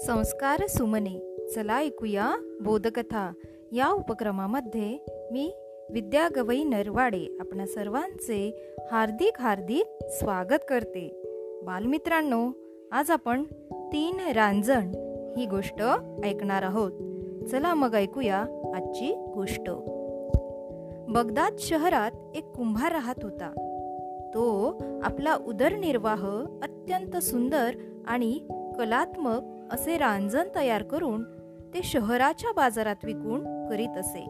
[0.00, 1.46] संस्कार सुमने.
[1.54, 3.32] चला ऐकूया बोधकथा.
[3.72, 4.98] या उपक्रमामध्ये
[5.32, 5.54] मी
[5.90, 11.22] विद्या गवई नरवाडे आपणा सर्वांचे हार्दिक हार्दिक स्वागत करते.
[11.62, 12.50] बालमित्रांनो
[12.92, 14.88] आज आपण तीन रांजण
[15.36, 15.82] ही गोष्ट
[16.24, 16.92] ऐकणार आहोत.
[17.48, 18.36] चला मग ऐकूया
[18.76, 19.70] आजची गोष्ट.
[21.08, 23.52] बगदाद शहरात एक कुंभार राहत होता.
[24.34, 26.26] तो आपला उदरनिर्वाह
[26.62, 27.70] अत्यंत सुंदर
[28.06, 28.38] आणि
[28.78, 31.24] कलात्मक असे रांजण तयार करून
[31.74, 34.26] ते शहराच्या बाजारात विकून करीत असे.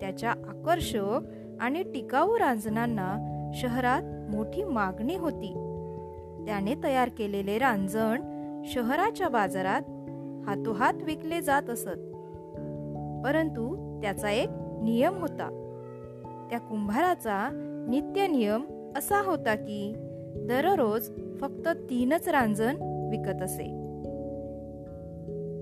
[0.00, 1.20] त्याच्या आकर्षक
[1.60, 3.16] आणि टिकाऊ रांजणांना
[3.54, 5.52] शहरात मोठी मागणी होती.
[6.46, 8.22] त्याने तयार केलेले रांजण
[8.64, 9.82] शहराच्या बाजारात
[10.48, 12.14] हातोहात विकले जात असत.
[13.24, 14.48] परंतु त्याचा एक
[14.82, 15.64] नियम होता.
[16.50, 17.50] त्या कुंभाराचा
[17.88, 19.92] नित्य नियम असा होता की
[20.36, 22.76] दररोज फक्त तीनच रांजण
[23.10, 23.87] विकत असे.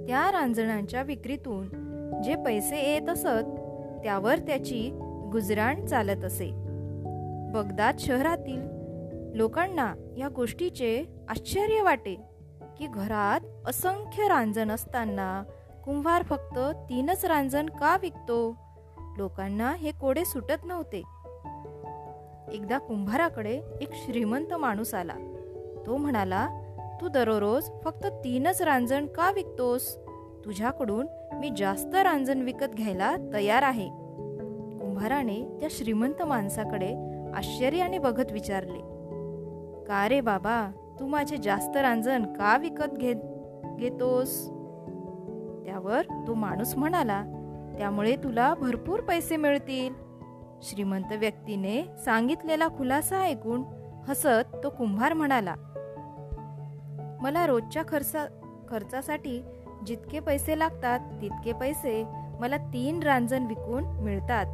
[0.08, 1.68] त्या रांजणांच्या विक्रीतून
[2.22, 3.60] जे पैसे येत असत
[4.04, 4.90] त्यावर त्याची
[5.32, 6.50] गुजराण चालत असे.
[7.52, 8.62] बगदाद शहरातील
[9.34, 12.14] लोकांना या गोष्टीचे आश्चर्य वाटे
[12.78, 15.42] की घरात असंख्य रांजण असताना
[15.84, 18.56] कुंभार फक्त तीनच रांजण का विकतो?
[19.16, 21.02] लोकांना हे कोडे सुटत नव्हते.
[22.52, 25.14] एकदा कुंभाराकडे एक श्रीमंत माणूस आला.
[25.86, 26.48] तो म्हणाला
[27.00, 29.96] तू दररोज फक्त तीनच रांजण का विकतोस?
[30.44, 33.88] तुझ्याकडून मी जास्त रांजण विकत घ्यायला तयार आहे.
[34.80, 36.94] कुंभाराने त्या श्रीमंत माणसाकडे
[37.34, 38.78] आश्चर्याने बघत विचारले.
[39.84, 43.16] का रे बाबा तू माझे जास्त रांजण का विकत घेत
[43.76, 44.44] घेतोस?
[45.64, 47.22] त्यावर तो माणूस म्हणाला
[47.78, 49.94] त्यामुळे तुला भरपूर पैसे मिळतील.
[50.62, 53.62] श्रीमंत व्यक्तीने सांगितलेला खुलासा ऐकून
[54.08, 55.54] हसत तो कुंभार म्हणाला
[57.20, 58.26] मला रोजच्या खर्चा
[58.68, 59.42] खर्चासाठी
[59.86, 62.04] जितके पैसे लागतात तितके पैसे
[62.40, 64.46] मला तीन रांजण विकून मिळतात.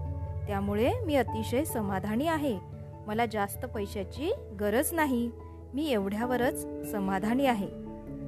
[0.46, 2.58] त्यामुळे मी अतिशय समाधानी आहे.
[3.06, 5.30] मला जास्त पैशाची गरज नाही.
[5.74, 7.68] मी एवढ्यावरच समाधानी आहे.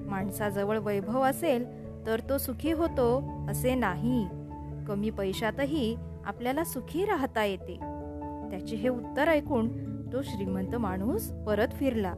[0.07, 4.27] माणसाजवळ वैभव असेल तर तो सुखी होतो असे नाही.
[4.87, 7.77] कमी पैशातही आपल्याला सुखी राहता येते.
[8.51, 9.69] त्याचे हे उत्तर ऐकून
[10.13, 12.15] तो श्रीमंत माणूस परत फिरला.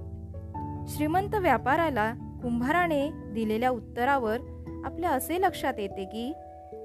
[0.89, 4.39] श्रीमंत व्यापाराला कुंभाराने दिलेल्या उत्तरावर
[4.85, 6.33] आपल्या असे लक्षात येते की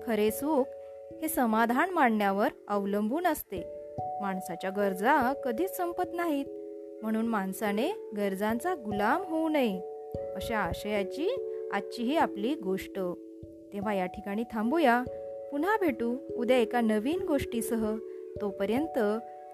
[0.06, 0.64] खरे सुख
[1.22, 3.64] हे समाधान मांडण्यावर अवलंबून असते.
[4.22, 6.46] माणसाच्या गरजा कधीच संपत नाहीत.
[7.04, 9.82] म्हणून माणसाने गरजांचा गुलाम होऊ नये
[10.36, 11.30] अशा आशयाची
[11.74, 13.00] आजची ही आपली गोष्ट.
[13.74, 15.04] तेव्हा या ठिकाणी थांबूया.
[15.52, 17.98] पुन्हा भेटू उद्या एका नवीन गोष्टीसह.
[18.42, 19.00] तोपर्यंत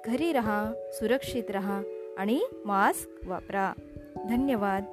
[0.06, 1.81] घरी रहा सुरक्षित रहा
[2.18, 3.74] आणि मास्क वापरा.
[4.25, 4.83] धन्यवाद.